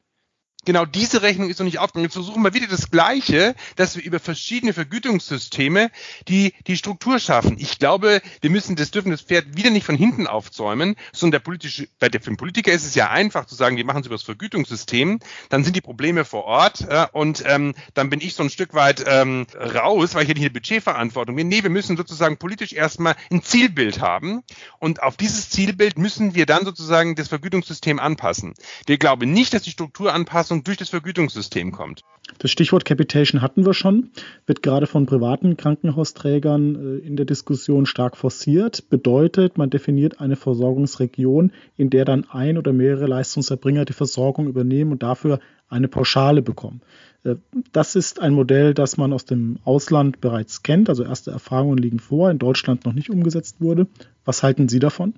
Genau 0.64 0.84
diese 0.84 1.22
Rechnung 1.22 1.48
ist 1.48 1.60
noch 1.60 1.64
nicht 1.64 1.78
aufgegangen. 1.78 2.04
Jetzt 2.04 2.14
versuchen 2.14 2.42
wir 2.42 2.52
wieder 2.52 2.66
das 2.66 2.90
Gleiche, 2.90 3.54
dass 3.76 3.96
wir 3.96 4.02
über 4.02 4.18
verschiedene 4.20 4.74
Vergütungssysteme 4.74 5.90
die, 6.26 6.52
die 6.66 6.76
Struktur 6.76 7.20
schaffen. 7.20 7.56
Ich 7.58 7.78
glaube, 7.78 8.20
wir 8.40 8.50
müssen 8.50 8.76
das 8.76 8.90
dürfen 8.90 9.10
das 9.10 9.22
Pferd 9.22 9.56
wieder 9.56 9.70
nicht 9.70 9.86
von 9.86 9.96
hinten 9.96 10.26
aufzäumen, 10.26 10.96
sondern 11.12 11.40
der 11.40 11.44
politische, 11.44 11.88
bei 11.98 12.08
der, 12.08 12.20
für 12.20 12.30
den 12.30 12.36
Politiker 12.36 12.72
ist 12.72 12.84
es 12.84 12.94
ja 12.94 13.08
einfach 13.08 13.46
zu 13.46 13.54
sagen, 13.54 13.76
wir 13.76 13.84
machen 13.84 14.00
es 14.00 14.06
über 14.06 14.16
das 14.16 14.24
Vergütungssystem, 14.24 15.20
dann 15.48 15.64
sind 15.64 15.74
die 15.74 15.80
Probleme 15.80 16.24
vor 16.24 16.44
Ort 16.44 16.86
äh, 16.88 17.06
und 17.12 17.44
ähm, 17.46 17.74
dann 17.94 18.10
bin 18.10 18.20
ich 18.20 18.34
so 18.34 18.42
ein 18.42 18.50
Stück 18.50 18.74
weit 18.74 19.02
ähm, 19.06 19.46
raus, 19.54 20.14
weil 20.14 20.24
ich 20.24 20.28
ja 20.28 20.34
nicht 20.34 20.42
eine 20.42 20.50
Budgetverantwortung 20.50 21.36
bin. 21.36 21.48
Nee, 21.48 21.62
wir 21.62 21.70
müssen 21.70 21.96
sozusagen 21.96 22.36
politisch 22.36 22.72
erstmal 22.72 23.14
ein 23.30 23.42
Zielbild 23.42 24.00
haben 24.00 24.42
und 24.80 25.02
auf 25.02 25.16
dieses 25.16 25.48
Zielbild 25.48 25.98
müssen 25.98 26.34
wir 26.34 26.44
dann 26.44 26.64
sozusagen 26.64 27.14
das 27.14 27.28
Vergütungssystem 27.28 27.98
anpassen. 27.98 28.54
Wir 28.86 28.98
glauben 28.98 29.32
nicht, 29.32 29.54
dass 29.54 29.62
die 29.62 29.70
Strukturanpassung 29.70 30.47
Leistung 30.48 30.64
durch 30.64 30.78
das 30.78 30.88
Vergütungssystem 30.88 31.72
kommt. 31.72 32.02
Das 32.38 32.50
Stichwort 32.50 32.86
Capitation 32.86 33.42
hatten 33.42 33.66
wir 33.66 33.74
schon, 33.74 34.10
wird 34.46 34.62
gerade 34.62 34.86
von 34.86 35.04
privaten 35.04 35.58
Krankenhausträgern 35.58 36.74
äh, 36.74 37.06
in 37.06 37.16
der 37.16 37.26
Diskussion 37.26 37.84
stark 37.84 38.16
forciert. 38.16 38.88
Bedeutet, 38.88 39.58
man 39.58 39.68
definiert 39.68 40.20
eine 40.20 40.36
Versorgungsregion, 40.36 41.52
in 41.76 41.90
der 41.90 42.06
dann 42.06 42.24
ein 42.30 42.56
oder 42.56 42.72
mehrere 42.72 43.06
Leistungserbringer 43.06 43.84
die 43.84 43.92
Versorgung 43.92 44.46
übernehmen 44.46 44.92
und 44.92 45.02
dafür 45.02 45.38
eine 45.68 45.88
Pauschale 45.88 46.40
bekommen. 46.40 46.80
Äh, 47.24 47.36
das 47.72 47.94
ist 47.94 48.18
ein 48.18 48.32
Modell, 48.32 48.72
das 48.72 48.96
man 48.96 49.12
aus 49.12 49.26
dem 49.26 49.58
Ausland 49.64 50.22
bereits 50.22 50.62
kennt. 50.62 50.88
Also 50.88 51.04
erste 51.04 51.30
Erfahrungen 51.30 51.76
liegen 51.76 51.98
vor, 51.98 52.30
in 52.30 52.38
Deutschland 52.38 52.86
noch 52.86 52.94
nicht 52.94 53.10
umgesetzt 53.10 53.56
wurde. 53.60 53.86
Was 54.24 54.42
halten 54.42 54.70
Sie 54.70 54.78
davon? 54.78 55.12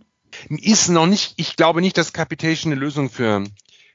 Ist 0.49 0.89
noch 0.89 1.07
nicht, 1.07 1.35
ich 1.37 1.55
glaube 1.55 1.81
nicht, 1.81 1.97
dass 1.99 2.13
Capitation 2.13 2.73
eine 2.73 2.81
Lösung 2.81 3.11
für 3.11 3.45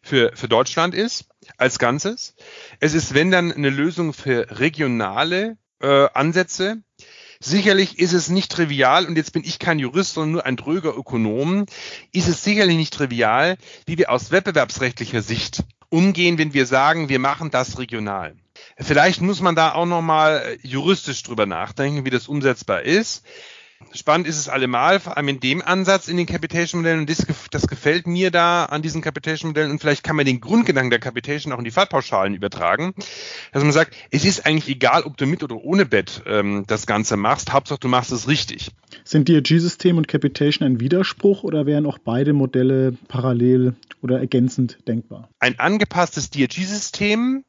für, 0.05 0.31
für 0.35 0.47
Deutschland 0.47 0.93
ist 0.93 1.25
als 1.57 1.79
Ganzes. 1.79 2.35
Es 2.79 2.93
ist, 2.93 3.13
wenn 3.13 3.31
dann, 3.31 3.51
eine 3.51 3.69
Lösung 3.69 4.13
für 4.13 4.59
regionale 4.59 5.57
äh, 5.81 6.07
Ansätze. 6.13 6.77
Sicherlich 7.39 7.99
ist 7.99 8.13
es 8.13 8.29
nicht 8.29 8.51
trivial, 8.51 9.05
und 9.05 9.17
jetzt 9.17 9.33
bin 9.33 9.43
ich 9.43 9.59
kein 9.59 9.79
Jurist, 9.79 10.13
sondern 10.13 10.31
nur 10.31 10.45
ein 10.45 10.55
dröger 10.55 10.95
Ökonom, 10.95 11.65
ist 12.13 12.27
es 12.27 12.43
sicherlich 12.43 12.77
nicht 12.77 12.93
trivial, 12.93 13.57
wie 13.85 13.97
wir 13.97 14.09
aus 14.09 14.31
wettbewerbsrechtlicher 14.31 15.21
Sicht 15.21 15.63
umgehen, 15.89 16.37
wenn 16.37 16.53
wir 16.53 16.65
sagen, 16.65 17.09
wir 17.09 17.19
machen 17.19 17.51
das 17.51 17.77
regional. 17.77 18.35
Vielleicht 18.77 19.21
muss 19.21 19.41
man 19.41 19.55
da 19.55 19.73
auch 19.73 19.85
nochmal 19.85 20.57
juristisch 20.61 21.23
drüber 21.23 21.45
nachdenken, 21.45 22.05
wie 22.05 22.09
das 22.09 22.27
umsetzbar 22.27 22.83
ist. 22.83 23.25
Spannend 23.93 24.27
ist 24.27 24.37
es 24.37 24.49
allemal, 24.49 24.99
vor 24.99 25.17
allem 25.17 25.27
in 25.27 25.39
dem 25.39 25.61
Ansatz 25.61 26.07
in 26.07 26.17
den 26.17 26.25
Capitation-Modellen. 26.25 27.01
Und 27.01 27.09
das, 27.09 27.25
das, 27.51 27.67
gefällt 27.67 28.07
mir 28.07 28.31
da 28.31 28.65
an 28.65 28.81
diesen 28.81 29.01
Capitation-Modellen. 29.01 29.71
Und 29.71 29.79
vielleicht 29.79 30.03
kann 30.03 30.15
man 30.15 30.25
den 30.25 30.41
Grundgedanken 30.41 30.89
der 30.89 30.99
Capitation 30.99 31.53
auch 31.53 31.59
in 31.59 31.65
die 31.65 31.71
Fallpauschalen 31.71 32.33
übertragen. 32.33 32.93
Dass 33.51 33.63
man 33.63 33.71
sagt, 33.71 33.95
es 34.11 34.25
ist 34.25 34.45
eigentlich 34.45 34.69
egal, 34.69 35.03
ob 35.03 35.17
du 35.17 35.25
mit 35.25 35.43
oder 35.43 35.55
ohne 35.55 35.85
Bett 35.85 36.23
ähm, 36.25 36.63
das 36.67 36.87
Ganze 36.87 37.17
machst. 37.17 37.53
Hauptsache, 37.53 37.79
du 37.79 37.87
machst 37.87 38.11
es 38.11 38.27
richtig. 38.27 38.71
Sind 39.03 39.27
DRG-System 39.29 39.97
und 39.97 40.07
Capitation 40.07 40.65
ein 40.65 40.79
Widerspruch 40.79 41.43
oder 41.43 41.65
wären 41.65 41.85
auch 41.85 41.97
beide 41.97 42.33
Modelle 42.33 42.93
parallel 43.07 43.75
oder 44.01 44.19
ergänzend 44.19 44.77
denkbar? 44.87 45.29
Ein 45.39 45.59
angepasstes 45.59 46.29
DRG-System 46.29 47.43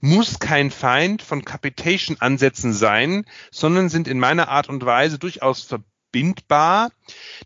muss 0.00 0.38
kein 0.38 0.70
Feind 0.70 1.22
von 1.22 1.44
Capitation-Ansätzen 1.44 2.72
sein, 2.72 3.24
sondern 3.50 3.88
sind 3.88 4.08
in 4.08 4.18
meiner 4.18 4.48
Art 4.48 4.68
und 4.68 4.84
Weise 4.84 5.18
durchaus 5.18 5.62
verbindbar, 5.62 6.90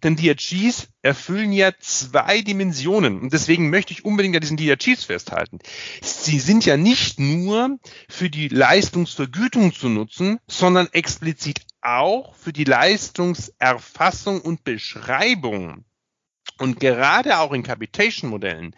denn 0.02 0.16
DRGs 0.16 0.88
erfüllen 1.02 1.52
ja 1.52 1.72
zwei 1.80 2.40
Dimensionen 2.40 3.20
und 3.20 3.32
deswegen 3.32 3.70
möchte 3.70 3.92
ich 3.92 4.04
unbedingt 4.04 4.36
an 4.36 4.40
diesen 4.40 4.56
DRGs 4.56 5.04
festhalten. 5.04 5.58
Sie 6.00 6.40
sind 6.40 6.64
ja 6.64 6.76
nicht 6.76 7.20
nur 7.20 7.78
für 8.08 8.30
die 8.30 8.48
Leistungsvergütung 8.48 9.74
zu 9.74 9.88
nutzen, 9.88 10.38
sondern 10.46 10.88
explizit 10.92 11.60
auch 11.82 12.34
für 12.34 12.52
die 12.52 12.64
Leistungserfassung 12.64 14.40
und 14.40 14.64
Beschreibung. 14.64 15.84
Und 16.58 16.78
gerade 16.78 17.38
auch 17.38 17.52
in 17.52 17.64
Capitation-Modellen 17.64 18.74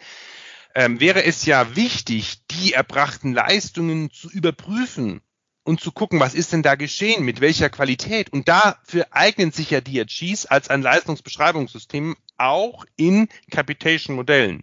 ähm, 0.77 0.99
wäre 0.99 1.25
es 1.25 1.43
ja 1.47 1.75
wichtig, 1.75 2.37
die 2.51 2.73
erbrachten 2.73 3.33
Leistungen 3.33 4.11
zu 4.11 4.29
überprüfen 4.29 5.21
und 5.63 5.81
zu 5.81 5.91
gucken, 5.91 6.19
was 6.19 6.35
ist 6.35 6.53
denn 6.53 6.61
da 6.61 6.75
geschehen, 6.75 7.25
mit 7.25 7.41
welcher 7.41 7.69
Qualität. 7.69 8.31
Und 8.31 8.47
dafür 8.47 9.07
eignen 9.09 9.51
sich 9.51 9.71
ja 9.71 9.81
DRGs 9.81 10.45
als 10.45 10.69
ein 10.69 10.83
Leistungsbeschreibungssystem 10.83 12.15
auch 12.37 12.85
in 12.95 13.27
Capitation-Modellen. 13.49 14.61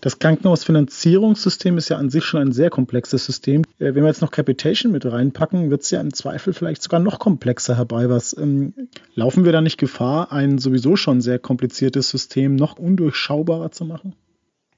Das 0.00 0.20
Krankenhausfinanzierungssystem 0.20 1.76
ist 1.76 1.88
ja 1.88 1.96
an 1.96 2.10
sich 2.10 2.24
schon 2.24 2.42
ein 2.42 2.52
sehr 2.52 2.70
komplexes 2.70 3.24
System. 3.24 3.62
Äh, 3.80 3.94
wenn 3.94 4.04
wir 4.04 4.06
jetzt 4.06 4.22
noch 4.22 4.30
Capitation 4.30 4.92
mit 4.92 5.04
reinpacken, 5.06 5.70
wird 5.70 5.82
es 5.82 5.90
ja 5.90 6.00
im 6.00 6.14
Zweifel 6.14 6.52
vielleicht 6.52 6.84
sogar 6.84 7.00
noch 7.00 7.18
komplexer 7.18 7.76
herbei. 7.76 8.08
Was 8.08 8.36
ähm, 8.38 8.74
laufen 9.16 9.44
wir 9.44 9.50
da 9.50 9.60
nicht 9.60 9.78
Gefahr, 9.78 10.30
ein 10.30 10.58
sowieso 10.58 10.94
schon 10.94 11.20
sehr 11.20 11.40
kompliziertes 11.40 12.10
System 12.10 12.54
noch 12.54 12.78
undurchschaubarer 12.78 13.72
zu 13.72 13.84
machen? 13.84 14.14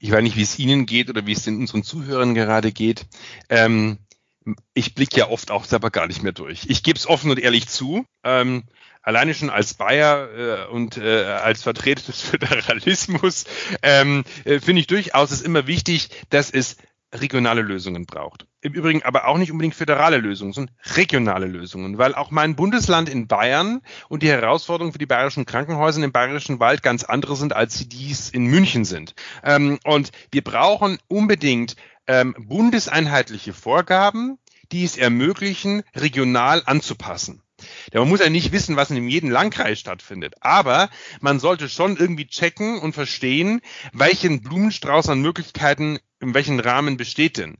Ich 0.03 0.11
weiß 0.11 0.21
nicht, 0.21 0.35
wie 0.35 0.41
es 0.41 0.59
Ihnen 0.59 0.85
geht 0.85 1.09
oder 1.09 1.25
wie 1.25 1.31
es 1.31 1.43
den 1.43 1.59
unseren 1.59 1.81
Zuhörern 1.81 2.35
gerade 2.35 2.73
geht. 2.73 3.05
Ähm, 3.47 3.99
ich 4.73 4.95
blicke 4.95 5.17
ja 5.17 5.29
oft 5.29 5.49
auch 5.49 5.63
selber 5.63 5.91
gar 5.91 6.07
nicht 6.07 6.21
mehr 6.21 6.33
durch. 6.33 6.65
Ich 6.67 6.83
gebe 6.83 6.99
es 6.99 7.07
offen 7.07 7.31
und 7.31 7.39
ehrlich 7.39 7.69
zu. 7.69 8.05
Ähm, 8.21 8.63
alleine 9.01 9.33
schon 9.33 9.49
als 9.49 9.75
Bayer 9.75 10.67
äh, 10.67 10.67
und 10.67 10.97
äh, 10.97 11.23
als 11.23 11.63
Vertreter 11.63 12.01
des 12.05 12.19
Föderalismus 12.21 13.45
ähm, 13.81 14.25
äh, 14.43 14.59
finde 14.59 14.81
ich 14.81 14.87
durchaus 14.87 15.31
es 15.31 15.41
immer 15.41 15.67
wichtig, 15.67 16.09
dass 16.29 16.51
es 16.51 16.75
regionale 17.13 17.61
Lösungen 17.61 18.05
braucht. 18.05 18.47
Im 18.61 18.73
Übrigen 18.73 19.03
aber 19.03 19.27
auch 19.27 19.37
nicht 19.37 19.51
unbedingt 19.51 19.75
föderale 19.75 20.17
Lösungen, 20.17 20.53
sondern 20.53 20.75
regionale 20.95 21.45
Lösungen, 21.45 21.97
weil 21.97 22.15
auch 22.15 22.31
mein 22.31 22.55
Bundesland 22.55 23.09
in 23.09 23.27
Bayern 23.27 23.81
und 24.09 24.23
die 24.23 24.29
Herausforderungen 24.29 24.93
für 24.93 24.99
die 24.99 25.05
bayerischen 25.05 25.45
Krankenhäuser 25.45 26.03
im 26.03 26.11
bayerischen 26.11 26.59
Wald 26.59 26.81
ganz 26.81 27.03
andere 27.03 27.35
sind, 27.35 27.53
als 27.53 27.77
sie 27.77 27.87
dies 27.87 28.29
in 28.29 28.45
München 28.45 28.85
sind. 28.85 29.15
Ähm, 29.43 29.79
und 29.83 30.11
wir 30.31 30.43
brauchen 30.43 30.97
unbedingt 31.07 31.75
ähm, 32.07 32.35
bundeseinheitliche 32.37 33.53
Vorgaben, 33.53 34.37
die 34.71 34.83
es 34.83 34.97
ermöglichen, 34.97 35.83
regional 35.95 36.63
anzupassen. 36.65 37.43
Ja, 37.93 37.99
man 37.99 38.09
muss 38.09 38.19
ja 38.19 38.29
nicht 38.29 38.51
wissen, 38.51 38.75
was 38.75 38.91
in 38.91 39.07
jedem 39.07 39.29
Landkreis 39.29 39.79
stattfindet. 39.79 40.35
Aber 40.41 40.89
man 41.21 41.39
sollte 41.39 41.69
schon 41.69 41.97
irgendwie 41.97 42.27
checken 42.27 42.79
und 42.79 42.93
verstehen, 42.93 43.61
welchen 43.93 44.41
Blumenstrauß 44.41 45.09
an 45.09 45.21
Möglichkeiten 45.21 45.99
in 46.23 46.33
welchem 46.33 46.59
Rahmen 46.59 46.97
besteht 46.97 47.37
denn? 47.37 47.57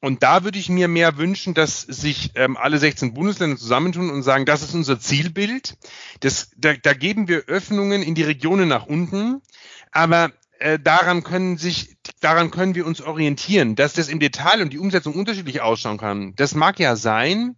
Und 0.00 0.22
da 0.22 0.44
würde 0.44 0.58
ich 0.58 0.68
mir 0.68 0.86
mehr 0.86 1.16
wünschen, 1.16 1.54
dass 1.54 1.80
sich 1.80 2.30
ähm, 2.36 2.56
alle 2.56 2.78
16 2.78 3.14
Bundesländer 3.14 3.56
zusammentun 3.56 4.10
und 4.10 4.22
sagen, 4.22 4.44
das 4.44 4.62
ist 4.62 4.74
unser 4.74 5.00
Zielbild. 5.00 5.76
Das, 6.20 6.50
da, 6.56 6.74
da 6.74 6.94
geben 6.94 7.26
wir 7.26 7.44
Öffnungen 7.46 8.02
in 8.02 8.14
die 8.14 8.22
Regionen 8.22 8.68
nach 8.68 8.86
unten, 8.86 9.42
aber 9.90 10.32
äh, 10.60 10.78
daran 10.78 11.24
können 11.24 11.58
sich, 11.58 11.96
daran 12.20 12.52
können 12.52 12.76
wir 12.76 12.86
uns 12.86 13.00
orientieren. 13.00 13.74
Dass 13.74 13.92
das 13.92 14.08
im 14.08 14.20
Detail 14.20 14.62
und 14.62 14.72
die 14.72 14.78
Umsetzung 14.78 15.14
unterschiedlich 15.14 15.62
ausschauen 15.62 15.98
kann, 15.98 16.34
das 16.36 16.54
mag 16.54 16.78
ja 16.78 16.94
sein. 16.94 17.56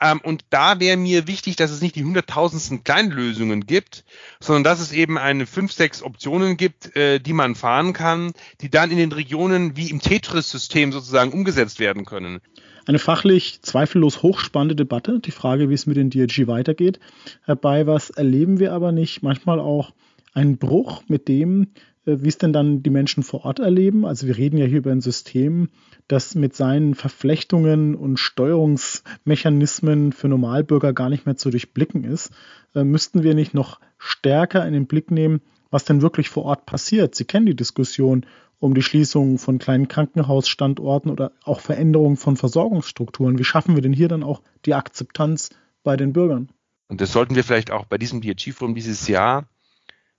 Ähm, 0.00 0.20
und 0.22 0.44
da 0.50 0.80
wäre 0.80 0.96
mir 0.96 1.26
wichtig, 1.26 1.56
dass 1.56 1.70
es 1.70 1.80
nicht 1.80 1.96
die 1.96 2.04
hunderttausendsten 2.04 2.84
Kleinlösungen 2.84 3.66
gibt, 3.66 4.04
sondern 4.40 4.64
dass 4.64 4.80
es 4.80 4.92
eben 4.92 5.18
eine 5.18 5.46
fünf, 5.46 5.72
sechs 5.72 6.02
Optionen 6.02 6.56
gibt, 6.56 6.94
äh, 6.96 7.20
die 7.20 7.32
man 7.32 7.54
fahren 7.54 7.92
kann, 7.92 8.32
die 8.60 8.70
dann 8.70 8.90
in 8.90 8.98
den 8.98 9.12
Regionen 9.12 9.76
wie 9.76 9.90
im 9.90 10.00
Tetris-System 10.00 10.92
sozusagen 10.92 11.32
umgesetzt 11.32 11.78
werden 11.78 12.04
können. 12.04 12.40
Eine 12.86 12.98
fachlich 12.98 13.60
zweifellos 13.62 14.22
hochspannende 14.22 14.76
Debatte, 14.76 15.18
die 15.18 15.30
Frage, 15.30 15.70
wie 15.70 15.74
es 15.74 15.86
mit 15.86 15.96
den 15.96 16.10
DRG 16.10 16.46
weitergeht. 16.46 17.00
Herbei, 17.44 17.86
was 17.86 18.10
erleben 18.10 18.58
wir 18.58 18.72
aber 18.72 18.92
nicht? 18.92 19.22
Manchmal 19.22 19.58
auch 19.58 19.92
einen 20.34 20.58
Bruch 20.58 21.02
mit 21.08 21.28
dem, 21.28 21.62
äh, 21.62 21.66
wie 22.04 22.28
es 22.28 22.38
denn 22.38 22.52
dann 22.52 22.82
die 22.82 22.90
Menschen 22.90 23.22
vor 23.22 23.44
Ort 23.44 23.58
erleben. 23.58 24.04
Also 24.04 24.26
wir 24.26 24.36
reden 24.36 24.58
ja 24.58 24.66
hier 24.66 24.78
über 24.78 24.92
ein 24.92 25.00
System, 25.00 25.68
das 26.08 26.34
mit 26.34 26.54
seinen 26.54 26.94
Verflechtungen 26.94 27.94
und 27.94 28.18
Steuerungsmechanismen 28.18 30.12
für 30.12 30.28
Normalbürger 30.28 30.92
gar 30.92 31.08
nicht 31.08 31.26
mehr 31.26 31.36
zu 31.36 31.50
durchblicken 31.50 32.04
ist. 32.04 32.30
Äh, 32.74 32.84
müssten 32.84 33.22
wir 33.22 33.34
nicht 33.34 33.54
noch 33.54 33.80
stärker 33.98 34.66
in 34.66 34.74
den 34.74 34.86
Blick 34.86 35.10
nehmen, 35.10 35.40
was 35.70 35.84
denn 35.84 36.02
wirklich 36.02 36.28
vor 36.28 36.44
Ort 36.44 36.66
passiert? 36.66 37.14
Sie 37.14 37.24
kennen 37.24 37.46
die 37.46 37.56
Diskussion 37.56 38.26
um 38.60 38.74
die 38.74 38.82
Schließung 38.82 39.38
von 39.38 39.58
kleinen 39.58 39.88
Krankenhausstandorten 39.88 41.10
oder 41.10 41.32
auch 41.44 41.60
Veränderungen 41.60 42.16
von 42.16 42.36
Versorgungsstrukturen. 42.36 43.38
Wie 43.38 43.44
schaffen 43.44 43.74
wir 43.74 43.82
denn 43.82 43.92
hier 43.92 44.08
dann 44.08 44.22
auch 44.22 44.42
die 44.64 44.74
Akzeptanz 44.74 45.50
bei 45.82 45.96
den 45.96 46.12
Bürgern? 46.12 46.48
Und 46.88 47.00
das 47.00 47.12
sollten 47.12 47.34
wir 47.34 47.44
vielleicht 47.44 47.70
auch 47.70 47.86
bei 47.86 47.98
diesem 47.98 48.20
DRG-Forum 48.20 48.74
dieses 48.74 49.08
Jahr 49.08 49.48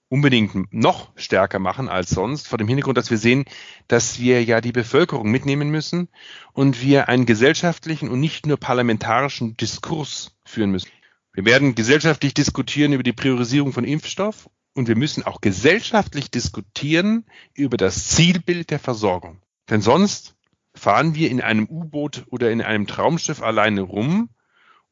unbedingt 0.10 0.74
noch 0.74 1.12
stärker 1.16 1.60
machen 1.60 1.90
als 1.90 2.10
sonst, 2.10 2.48
vor 2.48 2.58
dem 2.58 2.68
Hintergrund, 2.68 2.98
dass 2.98 3.10
wir 3.10 3.18
sehen, 3.18 3.46
dass 3.88 4.20
wir 4.20 4.44
ja 4.44 4.62
die 4.62 4.72
Bevölkerung 4.72 5.32
mitnehmen 5.32 5.70
müssen 5.70 6.10
und 6.54 6.82
wir 6.82 7.10
einen 7.10 7.26
gesellschaftlichen 7.26 8.10
und 8.10 8.20
nicht 8.20 8.46
nur 8.46 8.58
parlamentarischen 8.58 9.58
Diskurs 9.58 10.38
führen 10.46 10.72
müssen. 10.72 10.90
Wir 11.34 11.46
werden 11.46 11.76
gesellschaftlich 11.76 12.34
diskutieren 12.34 12.94
über 12.94 13.04
die 13.04 13.14
Priorisierung 13.14 13.74
von 13.74 13.84
Impfstoff 13.84 14.50
und 14.74 14.88
wir 14.88 14.96
müssen 14.96 15.24
auch 15.24 15.42
gesellschaftlich 15.42 16.32
diskutieren 16.32 17.26
über 17.54 17.78
das 17.78 18.08
Zielbild 18.10 18.70
der 18.70 18.80
Versorgung. 18.80 19.42
Denn 19.70 19.82
sonst 19.82 20.36
fahren 20.76 21.16
wir 21.16 21.32
in 21.32 21.42
einem 21.42 21.66
U-Boot 21.68 22.26
oder 22.30 22.52
in 22.52 22.62
einem 22.62 22.86
Traumschiff 22.86 23.42
alleine 23.42 23.82
rum 23.82 24.30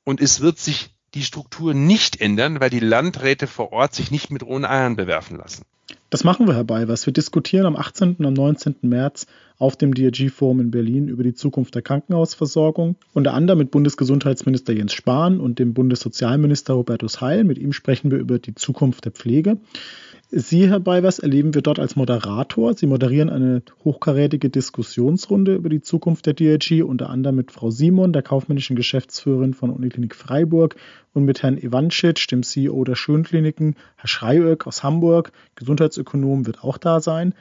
und 0.03 0.22
es 0.22 0.41
wird 0.41 0.60
sich 0.60 0.92
die 1.13 1.24
Struktur 1.24 1.74
nicht 1.74 2.20
ändern, 2.22 2.60
weil 2.60 2.70
die 2.70 2.79
Landräte 2.79 3.48
vor 3.48 3.72
Ort 3.72 3.93
sich 3.93 4.12
nicht 4.12 4.32
mit 4.32 4.43
rohen 4.43 4.65
Eiern 4.65 4.96
bewerfen 4.96 5.38
lassen. 5.38 5.63
Das 6.10 6.24
machen 6.24 6.48
wir 6.48 6.55
herbei, 6.55 6.88
was 6.88 7.05
wir 7.05 7.13
diskutieren 7.13 7.65
am 7.65 7.75
18. 7.75 8.15
und 8.20 8.25
am 8.25 8.34
19. 8.34 8.75
März 8.84 9.25
auf 9.58 9.75
dem 9.75 9.93
DRG-Forum 9.93 10.60
in 10.60 10.72
Berlin 10.72 11.08
über 11.08 11.24
die 11.24 11.34
Zukunft 11.34 11.75
der 11.75 11.82
Krankenhausversorgung. 11.82 12.96
Unter 13.13 13.34
anderem 13.34 13.60
mit 13.60 13.72
Bundesgesundheitsminister 13.72 14.74
Jens 14.74 14.93
Spahn 14.93 15.39
und 15.39 15.60
dem 15.60 15.74
Bundessozialminister 15.74 16.75
Hubertus 16.75 17.22
Heil. 17.22 17.43
Mit 17.43 17.58
ihm 17.58 17.74
sprechen 17.74 18.12
wir 18.12 18.20
über 18.20 18.39
die 18.39 18.55
Zukunft 18.55 19.05
der 19.05 19.12
Pflege. 19.12 19.58
Sie, 20.35 20.67
Herr 20.67 20.79
Beiwers, 20.79 21.19
erleben 21.19 21.53
wir 21.53 21.61
dort 21.61 21.77
als 21.77 21.95
Moderator. 21.95 22.73
Sie 22.73 22.87
moderieren 22.87 23.29
eine 23.29 23.61
hochkarätige 23.83 24.49
Diskussionsrunde 24.49 25.53
über 25.53 25.69
die 25.69 25.81
Zukunft 25.81 26.25
der 26.25 26.33
DRG, 26.33 26.81
unter 26.81 27.11
anderem 27.11 27.35
mit 27.35 27.51
Frau 27.51 27.69
Simon, 27.69 28.13
der 28.13 28.23
kaufmännischen 28.23 28.75
Geschäftsführerin 28.75 29.53
von 29.53 29.69
Uniklinik 29.69 30.15
Freiburg, 30.15 30.75
und 31.13 31.25
mit 31.25 31.43
Herrn 31.43 31.59
Ivancic, 31.59 32.27
dem 32.29 32.41
CEO 32.41 32.83
der 32.83 32.95
Schönkliniken, 32.95 33.75
Herr 33.95 34.07
Schreiöck 34.07 34.65
aus 34.65 34.81
Hamburg, 34.81 35.31
Gesundheitsökonom, 35.53 36.47
wird 36.47 36.63
auch 36.63 36.79
da 36.79 36.99
sein. 36.99 37.35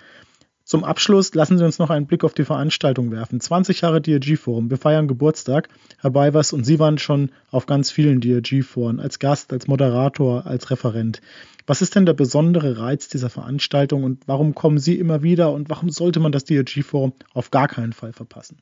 Zum 0.73 0.85
Abschluss 0.85 1.35
lassen 1.35 1.59
Sie 1.59 1.67
uns 1.67 1.79
noch 1.79 1.91
einen 1.91 2.07
Blick 2.07 2.25
auf 2.25 2.33
die 2.33 2.47
Veranstaltung 2.47 3.11
werfen. 3.11 3.41
20 3.41 3.83
Jahre 3.83 4.01
DRG-Forum. 4.01 4.71
Wir 4.71 4.79
feiern 4.79 5.07
Geburtstag. 5.07 5.69
Herr 6.01 6.13
Beiwers 6.13 6.55
und 6.55 6.65
Sie 6.65 6.79
waren 6.79 6.97
schon 6.97 7.31
auf 7.51 7.67
ganz 7.67 7.91
vielen 7.91 8.23
DRG-Foren 8.23 8.99
als 8.99 9.19
Gast, 9.19 9.53
als 9.53 9.67
Moderator, 9.67 10.47
als 10.47 10.71
Referent. 10.71 11.21
Was 11.67 11.83
ist 11.83 11.95
denn 11.95 12.07
der 12.07 12.15
besondere 12.15 12.79
Reiz 12.79 13.09
dieser 13.09 13.29
Veranstaltung 13.29 14.03
und 14.03 14.27
warum 14.27 14.55
kommen 14.55 14.79
Sie 14.79 14.99
immer 14.99 15.23
wieder 15.23 15.53
und 15.53 15.69
warum 15.69 15.91
sollte 15.91 16.21
man 16.21 16.33
das 16.33 16.45
DRG-Forum 16.45 17.13
auf 17.35 17.51
gar 17.51 17.69
keinen 17.69 17.93
Fall 17.93 18.15
verpassen? 18.15 18.57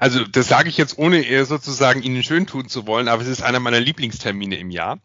Also 0.00 0.24
das 0.24 0.48
sage 0.48 0.70
ich 0.70 0.78
jetzt, 0.78 0.96
ohne 0.98 1.44
sozusagen 1.44 2.02
Ihnen 2.02 2.22
schön 2.22 2.46
tun 2.46 2.68
zu 2.68 2.86
wollen, 2.86 3.06
aber 3.06 3.22
es 3.22 3.28
ist 3.28 3.42
einer 3.42 3.60
meiner 3.60 3.80
Lieblingstermine 3.80 4.56
im 4.56 4.70
Jahr. 4.70 4.98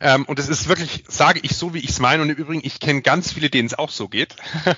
Ähm, 0.00 0.26
und 0.26 0.38
es 0.38 0.48
ist 0.48 0.68
wirklich, 0.68 1.04
sage 1.08 1.40
ich 1.42 1.56
so, 1.56 1.72
wie 1.72 1.78
ich 1.78 1.88
es 1.88 2.00
meine. 2.00 2.22
Und 2.22 2.28
im 2.28 2.36
Übrigen, 2.36 2.60
ich 2.62 2.78
kenne 2.78 3.00
ganz 3.00 3.32
viele, 3.32 3.48
denen 3.48 3.66
es 3.66 3.78
auch 3.78 3.90
so 3.90 4.08
geht. 4.08 4.36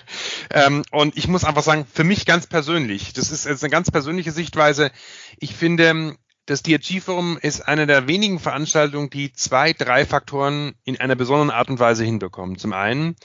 ähm, 0.50 0.84
und 0.92 1.18
ich 1.18 1.26
muss 1.26 1.44
einfach 1.44 1.64
sagen, 1.64 1.86
für 1.92 2.04
mich 2.04 2.24
ganz 2.24 2.46
persönlich, 2.46 3.12
das 3.14 3.32
ist 3.32 3.46
jetzt 3.46 3.64
eine 3.64 3.70
ganz 3.70 3.90
persönliche 3.90 4.30
Sichtweise. 4.30 4.92
Ich 5.38 5.54
finde, 5.54 6.16
das 6.46 6.62
DRG-Forum 6.62 7.38
ist 7.42 7.66
eine 7.66 7.88
der 7.88 8.06
wenigen 8.06 8.38
Veranstaltungen, 8.38 9.10
die 9.10 9.32
zwei, 9.32 9.72
drei 9.72 10.06
Faktoren 10.06 10.74
in 10.84 11.00
einer 11.00 11.16
besonderen 11.16 11.50
Art 11.50 11.68
und 11.68 11.80
Weise 11.80 12.04
hinbekommen. 12.04 12.58
Zum 12.58 12.72
einen, 12.72 13.16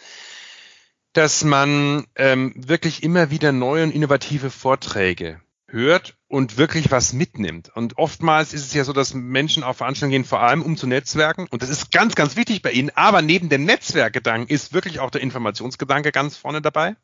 dass 1.13 1.44
man 1.44 2.08
ähm, 2.15 2.53
wirklich 2.56 3.03
immer 3.03 3.29
wieder 3.29 3.51
neue 3.51 3.84
und 3.84 3.91
innovative 3.91 4.50
Vorträge 4.50 5.41
hört 5.71 6.15
und 6.27 6.57
wirklich 6.57 6.91
was 6.91 7.13
mitnimmt. 7.13 7.71
Und 7.75 7.97
oftmals 7.97 8.53
ist 8.53 8.65
es 8.65 8.73
ja 8.73 8.83
so, 8.83 8.93
dass 8.93 9.13
Menschen 9.13 9.63
auf 9.63 9.77
Veranstaltungen 9.77 10.23
gehen, 10.23 10.25
vor 10.25 10.41
allem 10.41 10.61
um 10.61 10.77
zu 10.77 10.88
netzwerken. 10.88 11.47
Und 11.49 11.61
das 11.61 11.69
ist 11.69 11.91
ganz, 11.91 12.15
ganz 12.15 12.35
wichtig 12.35 12.61
bei 12.61 12.71
ihnen. 12.71 12.91
Aber 12.95 13.21
neben 13.21 13.49
dem 13.49 13.65
Netzwerkgedanken 13.65 14.53
ist 14.53 14.73
wirklich 14.73 14.99
auch 14.99 15.09
der 15.09 15.21
Informationsgedanke 15.21 16.11
ganz 16.11 16.38
vorne 16.38 16.61
dabei 16.61 16.95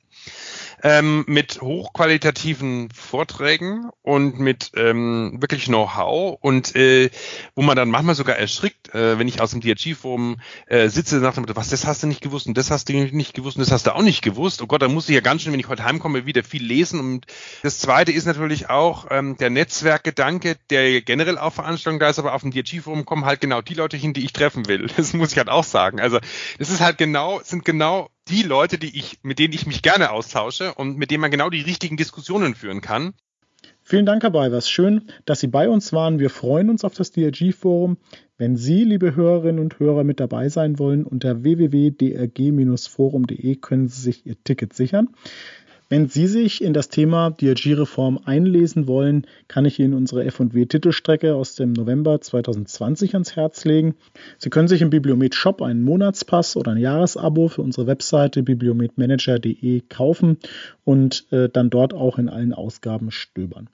ähm, 0.86 1.26
mit 1.28 1.64
hochqualitativen 1.64 2.90
Vorträgen 2.92 3.90
und 4.04 4.40
mit 4.40 4.72
ähm, 4.76 5.38
wirklich 5.40 5.66
Know-how 5.66 6.38
und 6.40 6.76
äh, 6.76 7.10
wo 7.56 7.64
man 7.64 7.76
dann 7.76 7.90
manchmal 7.90 8.14
sogar 8.14 8.36
erschrickt, 8.36 8.94
äh, 8.94 9.18
wenn 9.18 9.28
ich 9.28 9.42
aus 9.42 9.50
dem 9.50 9.62
DRG-Forum 9.62 10.38
äh, 10.68 10.88
sitze, 10.90 11.16
nach 11.18 11.34
dem 11.34 11.48
was, 11.56 11.70
das 11.70 11.88
hast 11.88 12.04
du 12.04 12.08
nicht 12.08 12.22
gewusst 12.22 12.46
und 12.46 12.56
das 12.56 12.70
hast 12.70 12.88
du 12.88 12.94
nicht 12.94 13.34
gewusst 13.34 13.58
und 13.58 13.62
das 13.62 13.72
hast 13.72 13.88
du 13.88 13.96
auch 13.96 14.04
nicht 14.04 14.22
gewusst. 14.22 14.62
Oh 14.62 14.68
Gott, 14.68 14.84
da 14.84 14.88
muss 14.88 15.10
ich 15.10 15.16
ja 15.16 15.22
ganz 15.22 15.42
schön, 15.42 15.54
wenn 15.54 15.60
ich 15.60 15.70
heute 15.70 15.86
heimkomme, 15.86 16.28
wieder 16.28 16.44
viel 16.44 16.64
lesen. 16.64 17.00
Und 17.00 17.26
das 17.64 17.80
Zweite 17.80 18.12
ist 18.12 18.26
natürlich 18.26 18.70
auch 18.70 19.08
ähm, 19.10 19.38
der 19.38 19.50
Netzwerkgedanke, 19.50 20.56
der 20.70 21.02
generell 21.02 21.40
auf 21.40 21.56
Veranstaltungen 21.56 22.00
da 22.00 22.10
ist, 22.10 22.20
aber 22.20 22.36
auf 22.36 22.42
dem 22.42 22.52
DRG-Forum 22.52 23.06
kommen 23.06 23.26
halt 23.26 23.42
genau 23.42 23.62
die 23.62 23.74
Leute 23.74 23.98
hin, 23.98 24.14
die 24.14 24.24
ich 24.24 24.34
treffen 24.34 24.68
will. 24.68 24.86
Das 24.98 25.14
muss 25.14 25.32
ich 25.32 25.38
halt 25.38 25.50
auch 25.50 25.64
sagen. 25.64 26.00
Also 26.00 26.20
das 26.58 26.70
ist 26.70 26.80
halt 26.80 26.98
genau, 26.98 27.42
sind 27.44 27.66
genau 27.66 28.10
die 28.28 28.44
Leute, 28.44 28.78
die 28.78 28.98
ich, 28.98 29.20
mit 29.24 29.40
denen 29.40 29.54
ich 29.54 29.68
mich 29.68 29.82
gerne 29.82 30.12
austausche 30.12 30.74
und 30.74 30.98
mit 30.98 31.12
denen 31.12 31.22
man 31.22 31.32
genau 31.32 31.50
die 31.50 31.62
richtigen 31.62 31.98
Diskussionen 31.98 32.56
führen 32.56 32.82
kann. 32.82 33.14
Vielen 33.82 34.06
Dank, 34.08 34.24
Herr 34.24 34.32
Beiwers. 34.32 34.68
Schön, 34.68 35.12
dass 35.26 35.40
Sie 35.40 35.48
bei 35.48 35.70
uns 35.70 35.94
waren. 35.94 36.18
Wir 36.18 36.32
freuen 36.32 36.72
uns 36.72 36.84
auf 36.84 36.96
das 36.96 37.12
DRG-Forum. 37.12 37.98
Wenn 38.38 38.58
Sie, 38.58 38.84
liebe 38.84 39.16
Hörerinnen 39.16 39.62
und 39.62 39.80
Hörer, 39.80 40.04
mit 40.04 40.20
dabei 40.20 40.50
sein 40.50 40.80
wollen, 40.80 41.06
unter 41.06 41.44
www.drg-forum.de 41.44 43.56
können 43.58 43.88
Sie 43.88 44.02
sich 44.02 44.26
Ihr 44.26 44.44
Ticket 44.44 44.74
sichern. 44.74 45.10
Wenn 45.88 46.08
Sie 46.08 46.26
sich 46.26 46.64
in 46.64 46.74
das 46.74 46.90
Thema 46.90 47.30
DRG-Reform 47.30 48.20
einlesen 48.26 48.88
wollen, 48.88 49.28
kann 49.48 49.66
ich 49.66 49.80
Ihnen 49.80 49.94
unsere 49.94 50.26
F&W-Titelstrecke 50.26 51.36
aus 51.36 51.54
dem 51.54 51.74
November 51.74 52.20
2020 52.20 53.14
ans 53.14 53.36
Herz 53.36 53.66
legen. 53.66 53.94
Sie 54.40 54.50
können 54.50 54.68
sich 54.68 54.82
im 54.82 54.90
Bibliomet 54.90 55.36
Shop 55.36 55.62
einen 55.62 55.84
Monatspass 55.84 56.58
oder 56.58 56.72
ein 56.72 56.80
Jahresabo 56.80 57.50
für 57.50 57.62
unsere 57.62 57.86
Webseite 57.86 58.42
bibliometmanager.de 58.42 59.82
kaufen 59.88 60.38
und 60.86 61.28
äh, 61.32 61.50
dann 61.50 61.70
dort 61.70 61.94
auch 61.94 62.18
in 62.18 62.30
allen 62.30 62.54
Ausgaben 62.54 63.12
stöbern. 63.12 63.70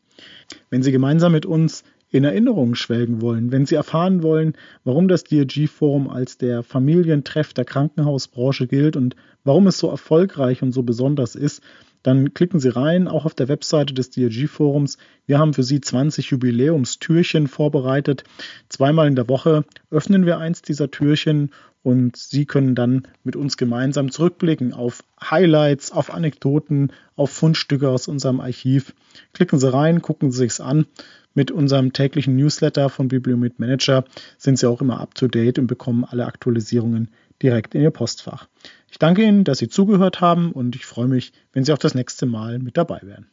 Wenn 0.69 0.83
Sie 0.83 0.91
gemeinsam 0.91 1.31
mit 1.31 1.45
uns 1.45 1.85
in 2.09 2.25
Erinnerungen 2.25 2.75
schwelgen 2.75 3.21
wollen, 3.21 3.53
wenn 3.53 3.65
Sie 3.65 3.75
erfahren 3.75 4.21
wollen, 4.21 4.55
warum 4.83 5.07
das 5.07 5.23
DRG-Forum 5.23 6.09
als 6.09 6.37
der 6.37 6.61
Familientreff 6.61 7.53
der 7.53 7.63
Krankenhausbranche 7.63 8.67
gilt 8.67 8.97
und 8.97 9.15
warum 9.45 9.67
es 9.67 9.77
so 9.77 9.89
erfolgreich 9.89 10.61
und 10.61 10.73
so 10.73 10.83
besonders 10.83 11.35
ist, 11.35 11.63
dann 12.03 12.33
klicken 12.33 12.59
Sie 12.59 12.69
rein, 12.69 13.07
auch 13.07 13.25
auf 13.25 13.33
der 13.33 13.47
Webseite 13.47 13.93
des 13.93 14.09
DRG-Forums. 14.09 14.97
Wir 15.25 15.39
haben 15.39 15.53
für 15.53 15.63
Sie 15.63 15.81
20 15.81 16.31
Jubiläumstürchen 16.31 17.47
vorbereitet. 17.47 18.23
Zweimal 18.69 19.07
in 19.07 19.15
der 19.15 19.29
Woche 19.29 19.65
öffnen 19.89 20.25
wir 20.25 20.39
eins 20.39 20.61
dieser 20.61 20.89
Türchen 20.89 21.51
und 21.83 22.15
Sie 22.17 22.45
können 22.45 22.75
dann 22.75 23.07
mit 23.23 23.35
uns 23.35 23.57
gemeinsam 23.57 24.11
zurückblicken 24.11 24.73
auf 24.73 25.03
Highlights, 25.21 25.91
auf 25.91 26.13
Anekdoten, 26.13 26.91
auf 27.15 27.31
Fundstücke 27.31 27.89
aus 27.89 28.07
unserem 28.07 28.39
Archiv. 28.39 28.93
Klicken 29.33 29.59
Sie 29.59 29.71
rein, 29.71 30.01
gucken 30.01 30.31
Sie 30.31 30.39
sich's 30.39 30.59
an. 30.59 30.85
Mit 31.33 31.49
unserem 31.49 31.93
täglichen 31.93 32.35
Newsletter 32.35 32.89
von 32.89 33.07
Bibliomet 33.07 33.57
Manager 33.59 34.03
sind 34.37 34.59
Sie 34.59 34.67
auch 34.67 34.81
immer 34.81 34.99
up 34.99 35.15
to 35.15 35.27
date 35.27 35.59
und 35.59 35.67
bekommen 35.67 36.03
alle 36.03 36.25
Aktualisierungen 36.25 37.09
direkt 37.41 37.73
in 37.73 37.81
Ihr 37.81 37.91
Postfach. 37.91 38.47
Ich 38.91 38.99
danke 38.99 39.23
Ihnen, 39.23 39.45
dass 39.45 39.59
Sie 39.59 39.69
zugehört 39.69 40.19
haben 40.19 40.51
und 40.51 40.75
ich 40.75 40.85
freue 40.85 41.07
mich, 41.07 41.31
wenn 41.53 41.63
Sie 41.63 41.71
auch 41.71 41.77
das 41.77 41.95
nächste 41.95 42.25
Mal 42.25 42.59
mit 42.59 42.75
dabei 42.75 42.99
wären. 43.03 43.31